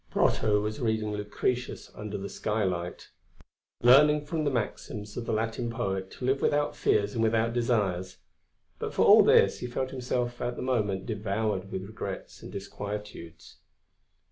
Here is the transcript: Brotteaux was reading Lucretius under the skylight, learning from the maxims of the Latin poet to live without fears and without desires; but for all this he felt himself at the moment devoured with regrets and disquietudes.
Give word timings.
Brotteaux 0.09 0.59
was 0.59 0.79
reading 0.79 1.11
Lucretius 1.13 1.91
under 1.93 2.17
the 2.17 2.27
skylight, 2.27 3.11
learning 3.83 4.25
from 4.25 4.45
the 4.45 4.49
maxims 4.49 5.15
of 5.15 5.27
the 5.27 5.31
Latin 5.31 5.69
poet 5.69 6.09
to 6.13 6.25
live 6.25 6.41
without 6.41 6.75
fears 6.75 7.13
and 7.13 7.21
without 7.21 7.53
desires; 7.53 8.17
but 8.79 8.95
for 8.95 9.05
all 9.05 9.21
this 9.21 9.59
he 9.59 9.67
felt 9.67 9.91
himself 9.91 10.41
at 10.41 10.55
the 10.55 10.63
moment 10.63 11.05
devoured 11.05 11.71
with 11.71 11.83
regrets 11.85 12.41
and 12.41 12.51
disquietudes. 12.51 13.57